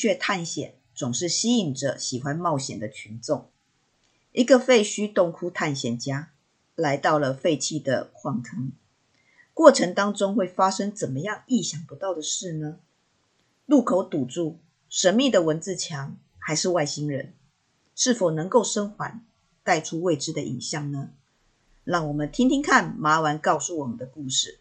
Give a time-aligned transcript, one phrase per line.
[0.00, 3.50] 穴探险总是吸引着喜欢冒险的群众。
[4.32, 6.30] 一个废墟洞窟探险家
[6.74, 8.72] 来到了废弃的矿坑，
[9.52, 12.78] 过程当中会发生怎么样意想不到的事呢？
[13.66, 14.56] 入口堵住，
[14.88, 17.34] 神秘的文字墙，还是外星人？
[17.94, 19.22] 是否能够生还，
[19.62, 21.10] 带出未知的影像呢？
[21.84, 24.60] 让我们听听看麻丸告诉我们的故事。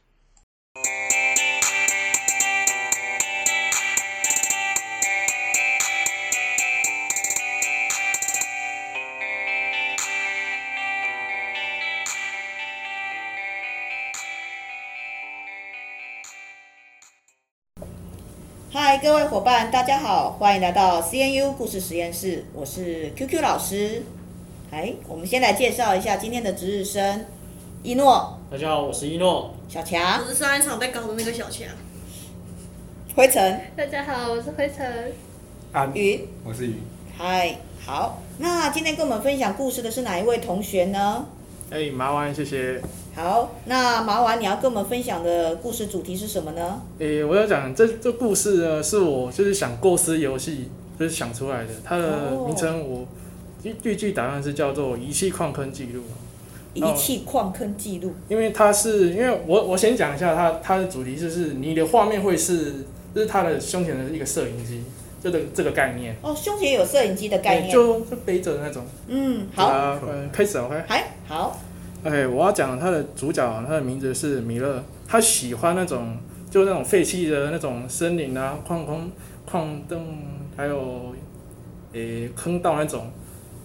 [19.29, 24.01] 伙伴，大家好，欢迎来到 CNU 故事实验室，我是 QQ 老师。
[24.71, 27.28] 哎，我们先来介绍一下今天的值日生，
[27.84, 28.39] 一诺。
[28.50, 29.54] 大家好，我是一诺。
[29.68, 30.20] 小强。
[30.20, 31.68] 我是上一场被搞的那个小强。
[33.16, 33.61] 灰尘。
[33.78, 35.14] 大家好，我是灰尘。
[35.73, 36.28] 啊，云。
[36.44, 36.81] 我是云。
[37.16, 41.28] 嗨，好，那今天跟我们分享故事的是哪一位同学呢？
[41.72, 42.81] 哎，麻丸，谢谢。
[43.14, 46.81] 好，那麻丸，你要跟我们分享的故事主题是什么呢？
[46.98, 50.67] 诶，我要讲这这故事呢，是我就是想构思游戏，
[50.98, 51.70] 就是想出来的。
[51.84, 53.06] 它的名称我
[53.61, 56.02] 预预计打算是叫做《遗弃矿坑记录》。
[56.73, 58.14] 遗弃矿坑记录。
[58.30, 62.83] 因为它是，因为我我先讲一下它它的主题，就是你的画面会是，
[63.14, 64.81] 就是它的胸前的一个摄影机，
[65.22, 66.16] 这个这个概念。
[66.22, 67.72] 哦，胸前有摄影机的概念。
[67.72, 68.86] 就就背着的那种。
[69.08, 70.00] 嗯，好。
[70.08, 70.84] 嗯，开始 OK。
[70.88, 71.59] 嗨，好。
[72.06, 74.84] OK，我要讲他的主角，他的名字是米勒。
[75.08, 76.17] 他喜欢那种，
[76.50, 79.11] 就那种废弃的那种森林啊、矿坑、
[79.45, 80.06] 矿洞，
[80.56, 81.14] 还有
[81.94, 83.11] 诶、欸、坑道那种。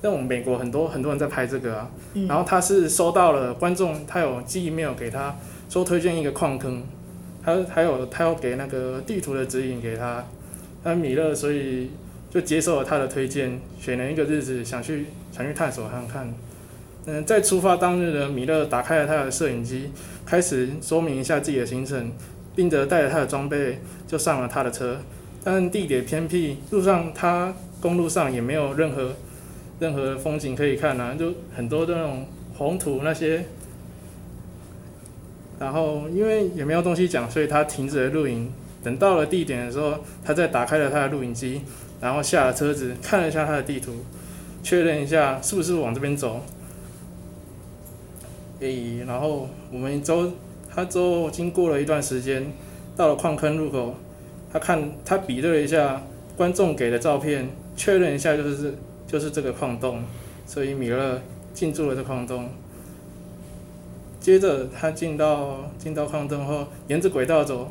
[0.02, 1.90] 那种美国很多很多人在拍这个啊。
[2.12, 5.34] 嗯、然后他是收到了观众，他有寄 email 给他，
[5.70, 6.82] 说推荐一个矿坑。
[7.42, 10.24] 他还有他要给那个地图的指引给他。
[10.84, 11.90] 那米勒所以
[12.30, 16.34] 就接受了他的推荐，选了一个日子想去想去探索看看。
[17.06, 19.90] 嗯，在出发当日呢，米勒打开了他的摄影机，
[20.24, 22.12] 开始说明一下自己的行程，
[22.54, 24.98] 并且带着他的装备就上了他的车。
[25.42, 29.12] 但地点偏僻，路上他公路上也没有任何
[29.78, 33.44] 任何风景可以看啊，就很多的那种红土那些。
[35.58, 38.50] 然后因为也没有东西讲，所以他停止了录影。
[38.84, 41.62] 等到了地点的时候，他再打开了他的录影机，
[42.00, 43.92] 然后下了车子，看了一下他的地图，
[44.62, 46.42] 确认一下是不是往这边走。
[48.60, 50.30] 诶，然后我们走，
[50.72, 52.52] 他之后经过了一段时间，
[52.94, 53.94] 到了矿坑入口，
[54.52, 56.02] 他看他比对了一下
[56.36, 58.74] 观众给的照片，确认一下就是
[59.06, 60.02] 就是这个矿洞，
[60.46, 61.20] 所以米勒
[61.52, 62.48] 进驻了这矿洞。
[64.20, 67.70] 接着他进到进到矿洞后，沿着轨道走，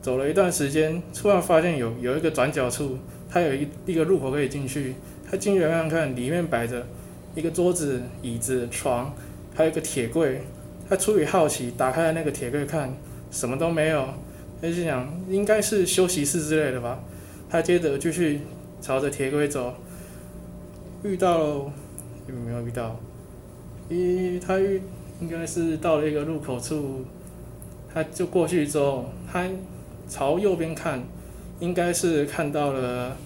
[0.00, 4.94] 走了一段时间，突然发现有有一个转角处，他有一一个入口可以进去。
[5.30, 6.86] 他进去看看，里面摆着
[7.34, 9.14] 一个桌子、椅子、床。
[9.54, 10.40] 还有一个铁柜，
[10.88, 12.94] 他出于好奇打开了那个铁柜看，
[13.30, 14.08] 什么都没有。
[14.62, 17.00] 他就想应该是休息室之类的吧。
[17.48, 18.40] 他接着继续
[18.80, 19.74] 朝着铁柜走，
[21.02, 21.72] 遇到了
[22.26, 22.98] 有没有遇到？
[23.90, 24.80] 咦，他遇
[25.20, 27.04] 应该是到了一个入口处，
[27.92, 29.46] 他就过去之后，他
[30.10, 31.02] 朝右边看，
[31.60, 33.16] 应该是看到了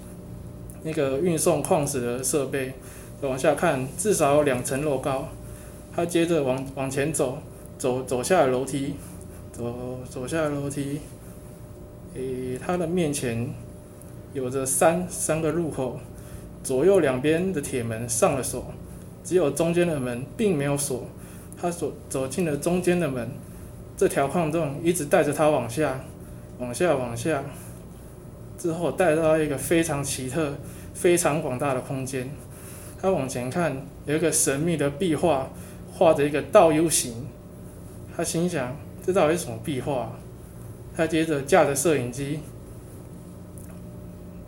[0.83, 2.75] 那个运送矿石的设备。
[3.23, 5.29] 再往下看，至少有两层楼高。
[5.97, 7.39] 他接着往往前走，
[7.79, 8.95] 走走下楼梯，
[9.51, 11.01] 走走下楼梯，
[12.15, 13.49] 诶，他的面前
[14.35, 15.99] 有着三三个入口，
[16.63, 18.67] 左右两边的铁门上了锁，
[19.23, 21.07] 只有中间的门并没有锁。
[21.57, 23.31] 他走走进了中间的门，
[23.97, 26.05] 这条矿洞一直带着他往下，
[26.59, 27.43] 往下，往下，
[28.57, 30.55] 之后带到一个非常奇特、
[30.93, 32.31] 非常广大的空间。
[33.01, 35.49] 他往前看，有一个神秘的壁画。
[35.97, 37.29] 画着一个倒 U 型，
[38.17, 38.77] 他心想：
[39.07, 40.11] 这到底是什么壁画？
[40.93, 42.41] 他接着架着摄影机，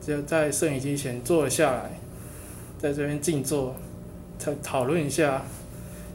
[0.00, 2.00] 就在摄影机前坐了下来，
[2.78, 3.76] 在这边静坐，
[4.40, 5.44] 他讨论一下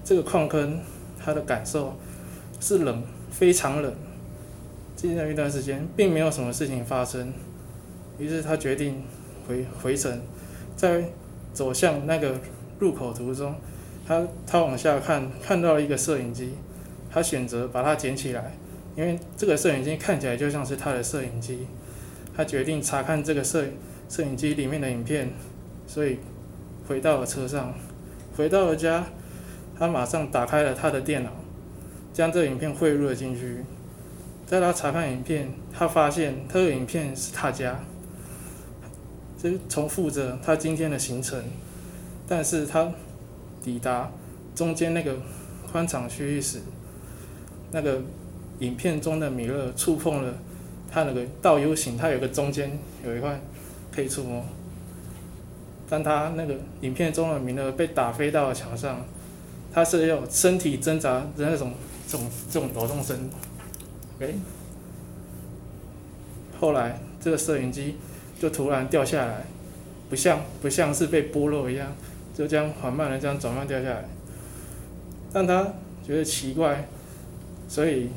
[0.04, 0.82] 这个矿坑，
[1.18, 1.96] 他的感受
[2.60, 3.02] 是冷，
[3.32, 3.96] 非常冷。
[5.02, 7.34] 接下来一段时间，并没有什么事情发生，
[8.20, 9.02] 于是他决定
[9.48, 10.22] 回回程，
[10.76, 11.04] 在
[11.52, 12.40] 走向那个
[12.78, 13.56] 入口途中。
[14.06, 16.54] 他他往下看，看到了一个摄影机，
[17.10, 18.52] 他选择把它捡起来，
[18.96, 21.66] 因为这个摄影机看起来就像是他的摄影机。
[22.38, 23.66] 他决定查看这个摄
[24.08, 25.32] 摄影机里面的影片，
[25.88, 26.20] 所以
[26.88, 27.74] 回到了车上，
[28.38, 29.04] 回到了家，
[29.76, 31.32] 他马上打开了他的电脑，
[32.14, 33.64] 将这影片汇入了进去。
[34.52, 37.80] 在他查看影片，他发现他的影片是他家，
[39.42, 41.42] 就重复着他今天的行程，
[42.28, 42.92] 但是他
[43.64, 44.12] 抵达
[44.54, 45.16] 中间那个
[45.72, 46.60] 宽敞区域时，
[47.72, 48.02] 那个
[48.60, 50.34] 影片中的米勒触碰了
[50.92, 53.40] 他那个倒 U 型，他有个中间有一块
[53.90, 54.44] 可以触摸。
[55.88, 59.06] 当他那个影片中的米勒被打飞到了墙上，
[59.74, 61.72] 他是有身体挣扎的那种
[62.06, 63.18] 这种这种抖动声。
[64.28, 64.36] 诶，
[66.60, 67.96] 后来这个摄影机
[68.40, 69.46] 就突然掉下来，
[70.10, 71.88] 不像不像是被剥落一样，
[72.36, 74.06] 就这样缓慢的这样转慢掉下来，
[75.34, 75.74] 让他
[76.06, 76.88] 觉得奇怪，
[77.68, 78.10] 所以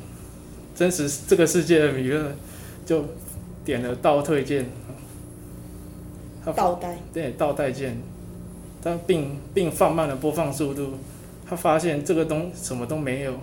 [0.75, 2.31] 真实这个世界的米勒
[2.85, 3.05] 就
[3.63, 4.65] 点了倒退键，
[6.55, 7.97] 倒带，对，倒带键，
[8.81, 10.95] 他并并放慢了播放速度，
[11.47, 13.33] 他发现这个东什么都没有，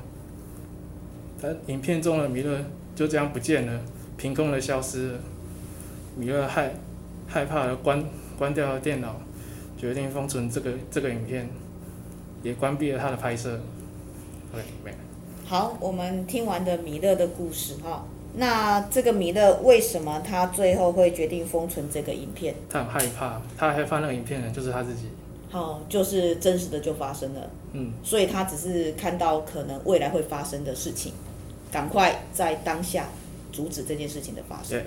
[1.43, 2.57] 他影片中的米勒
[2.95, 3.81] 就这样不见了，
[4.17, 5.19] 凭空的消失了，
[6.17, 6.73] 米勒害
[7.27, 8.03] 害怕的关。
[8.39, 9.15] 关掉了电脑，
[9.79, 11.49] 决定封存这个这个影片，
[12.43, 13.61] 也关闭了他的拍摄。
[14.53, 14.97] OK，没了。
[15.45, 18.05] 好，我们听完的米勒的故事哈，
[18.35, 22.53] 那这个米勒为什么他最后会决定封存这个影片？
[22.69, 25.07] 他很害怕，他害怕那个影片呢，就是他自己。
[25.51, 27.51] 好，就是真实的就发生了。
[27.75, 27.93] 嗯。
[28.03, 31.13] 所以他只是看到可能未来会发生的事情，
[31.73, 33.09] 赶快在当下
[33.51, 34.79] 阻止这件事情的发生。
[34.79, 34.87] 对。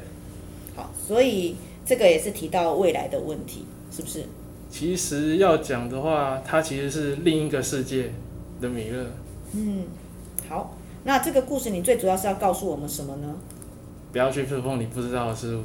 [0.75, 1.57] 好，所以。
[1.87, 4.25] 这个也是提到未来的问题，是不是？
[4.71, 8.11] 其实要讲的话，它其实是另一个世界
[8.59, 9.05] 的米勒。
[9.51, 9.83] 嗯，
[10.49, 13.35] 好，那这个故事你最主要是要告诉我们什么呢？
[14.11, 15.61] 不要去触碰你不知道的事物。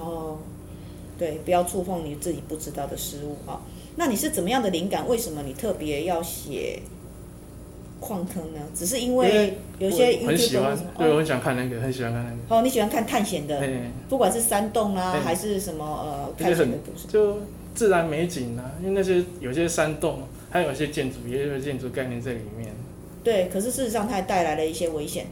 [0.00, 0.38] 哦，
[1.18, 3.36] 对，不要触碰你自己不知道的事物。
[3.44, 3.66] 好，
[3.96, 5.08] 那你是怎么样的灵感？
[5.08, 6.80] 为什么你特别要写？
[8.00, 8.60] 矿坑呢？
[8.74, 12.56] 只是因为有些很喜欢，对，我很想看那个，很喜欢看那个。
[12.56, 13.60] 哦，你喜欢看探险的，
[14.08, 17.38] 不管是山洞啊，还是什么呃，探险的故事，就
[17.74, 18.72] 自然美景啊。
[18.80, 22.70] 因为那些有些山洞，还有一些建筑，也有建筑概念在里面。
[23.24, 25.26] 对，可是事实上它还带来了一些危险。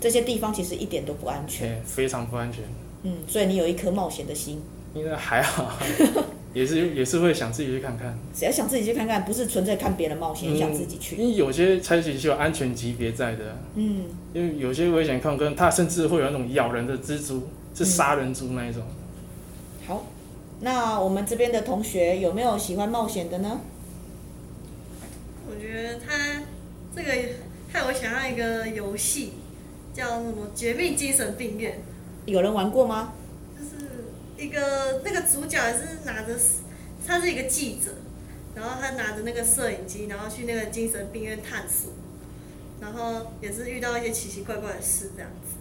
[0.00, 2.62] 这些地方其实一点都不安全，非常不安全。
[3.02, 4.62] 嗯，所以你有一颗冒险的心。
[4.94, 5.72] 应该还好。
[6.56, 11.14] 也是也是会想自己去看看，只要想自己去看看，不是纯粹看别人冒险，嗯、想自己去。
[11.16, 18.80] 因为有些采取是有安全级别在的，嗯，因为有些危险矿坑，它甚至会有那种咬人的蜘蛛，是杀人蛛那一种。
[18.86, 20.06] 嗯、好，
[20.60, 23.60] 那我们这边的同学有没有喜欢冒险的呢？
[25.50, 26.42] 我觉得他
[26.96, 27.12] 这个
[27.70, 29.32] 害我想要一个游戏，
[29.92, 31.72] 叫什么《绝命精神病院》，
[32.24, 33.12] 有人玩过吗？
[34.36, 36.34] 一个那个主角是拿着，
[37.06, 37.92] 他是一个记者，
[38.54, 41.92] 然后他拿着那个摄影机，然后去那个精神病院探索，
[42.80, 45.56] 然后也是遇到一些奇奇怪怪的事这样子。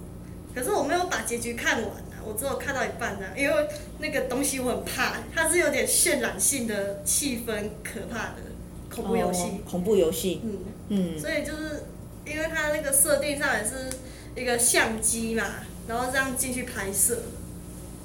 [0.54, 3.68] 可是我没有把结局看完啊，我只有看到一半呢，因为
[4.00, 8.44] 那个东西我很怕，它是有点渲染性的气氛，可怕的
[8.89, 9.44] 恐怖游戏。
[9.44, 10.42] 哦，恐怖游戏。
[10.44, 10.57] 嗯
[10.89, 11.19] 嗯。
[11.19, 11.83] 所以就是
[12.25, 13.89] 因为它那个设定上也是
[14.36, 15.44] 一个相机嘛，
[15.88, 17.24] 然后这样进去拍摄。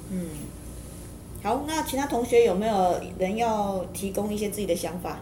[0.09, 0.27] 嗯。
[1.43, 5.19] 好，那其他同学有没有人要提供一些自己的想法？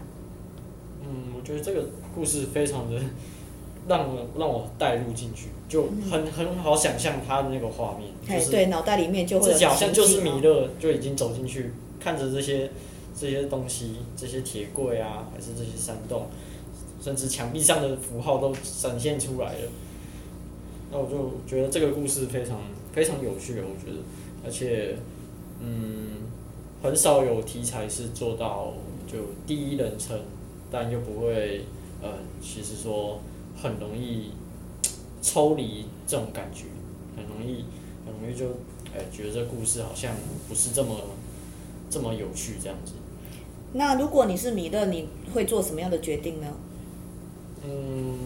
[1.02, 3.00] 嗯，我觉得这个故事非常的
[3.88, 12.70] 让我让我带入进去，就很很好想象他的那个画面，嗯、就是对脑袋里面就会好像就是米勒就已经走进去，看着这些
[13.18, 16.26] 这些东西，这些铁柜啊，还是这些山洞，
[17.00, 19.68] 甚至墙壁上的符号都展现出来了。
[20.92, 22.58] 那我就觉得这个故事非常
[22.92, 23.98] 非常有趣，我觉得，
[24.44, 24.94] 而且。
[25.62, 26.30] 嗯，
[26.82, 28.72] 很少有题材是做到
[29.06, 30.18] 就第一人称，
[30.70, 31.64] 但又不会，
[32.02, 32.08] 呃，
[32.40, 33.20] 其实说
[33.56, 34.30] 很容易
[35.20, 36.64] 抽离这种感觉，
[37.16, 37.64] 很容易，
[38.06, 38.46] 很容易就，
[38.94, 40.14] 哎，觉得这故事好像
[40.48, 40.96] 不是这么
[41.90, 42.92] 这么有趣这样子。
[43.74, 46.46] 那如果你是米勒，你会做什么样的决定呢？
[47.62, 48.18] 嗯，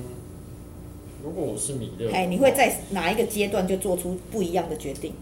[1.25, 5.13] 如果我是米勒，哎，你会在哪一个阶段就做出不一样的决定？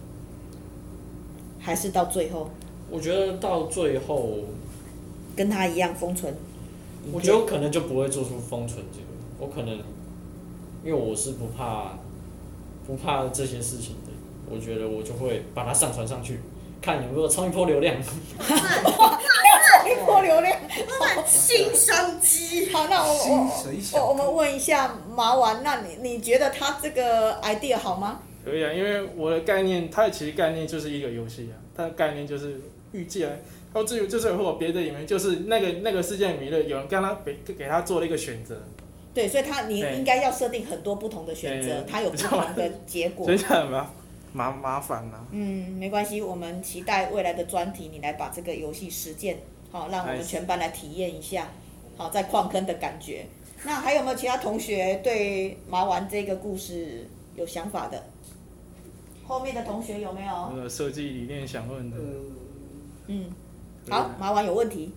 [1.62, 2.50] 还是到最后，
[2.90, 4.40] 我觉得到最后，
[5.37, 6.35] 跟他一样封存。
[7.12, 9.07] 我觉得我可能就不会做出封存这个，
[9.38, 9.78] 我可能，
[10.85, 11.92] 因为我是不怕，
[12.87, 14.12] 不怕这些事情的。
[14.50, 16.40] 我觉得我就会把它上传上去，
[16.81, 17.97] 看有没有冲一波流量。
[18.02, 20.59] 冲一波流量，
[21.26, 22.71] 新商机。
[22.73, 23.50] 好，那我我
[23.95, 28.21] 我我们问一下麻丸，那你你觉得他这个 idea 好吗？
[28.44, 31.54] 可以啊，因为我的概念，它其实概念就是一个游戏啊。
[31.75, 32.61] 它的概念就是
[32.92, 33.30] 预计啊，
[33.72, 38.61] 然后至于就是或别的里面，就是那个那个世界里面有人跟他给给他做了一个选择。
[39.14, 43.26] 对，所以他你应该要设定很多不同的选择，他有不同的结果。
[43.26, 43.90] 真的吗？
[44.32, 45.26] 麻麻烦了。
[45.30, 49.37] 嗯，没关系，我们期待未来的专题，你来把这个游戏实践，
[49.70, 51.50] 好，让我们全班来体验一下，
[51.96, 53.26] 好，在矿坑的感觉。
[53.64, 58.02] 那还有没有其他同学对麻丸这个故事有想法的？
[59.24, 60.52] 后面的同学有没有？
[60.54, 61.96] 那个设计理念想问的。
[63.06, 63.26] 嗯，
[63.88, 64.92] 好，麻烦有问题。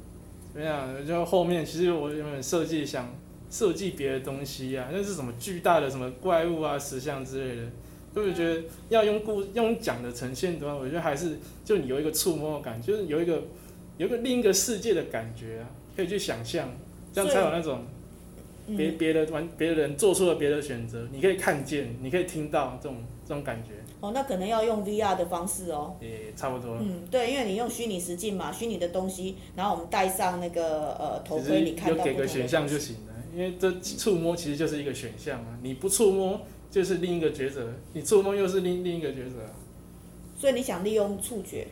[0.53, 3.13] 没有，就后面其实我原本设计想
[3.49, 7.63] 设计别的东西啊，那是什么巨大的什么怪物啊、石像之类的，
[8.13, 13.43] 所以我觉得要用故用讲的呈现的话，我觉得还是就你有一个触摸感，就是有一个
[13.97, 16.69] 有一个另一个世界的感觉啊，可以去想象，
[17.13, 17.83] 这样才有那种
[18.75, 23.71] 别别的玩别的人做出了别的选择，你可以看见，你可以听到这种这种感觉。
[24.01, 25.95] 哦，那可能要用 VR 的方式哦。
[26.01, 26.77] 也差不多。
[26.79, 31.97] 嗯，对，因为你用虚拟实境嘛，虚拟的东西，然后我们戴上那个呃头盔，你看到。
[31.97, 39.39] 就给个选项就行了，因为这触摸其实就是一个选项啊，你不触摸就是另一个抉择，你触摸又是另另一个抉择。
[40.37, 41.67] 所以你想利用触觉？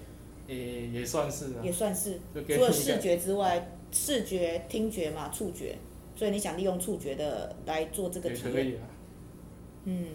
[0.47, 1.61] 也也算是啊。
[1.61, 2.19] 也算是。
[2.33, 5.75] 除了视觉之外，视觉、听觉嘛，触觉，
[6.23, 8.53] 所以你想利用触觉的来做这个体验。
[8.53, 8.81] 可以啊。
[9.83, 10.07] 嗯，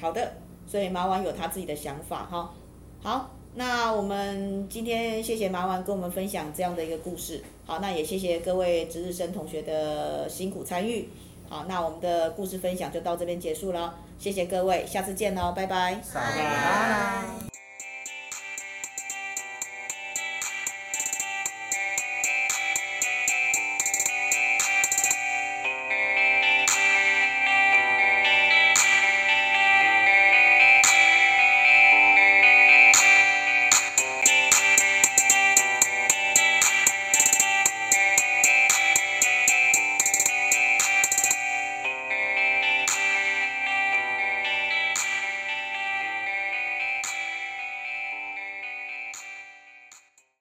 [0.00, 0.32] 好的。
[0.66, 2.54] 所以麻丸有他自己的想法哈，
[3.02, 11.06] 好，那我们今天谢谢麻丸跟我们分享这样的一个故事，好，那也谢谢各位值日生同学的辛苦参与，
[11.50, 17.53] 好，那我们的故事分享就到这边结束了，谢谢各位，下次见喽，拜拜，拜拜。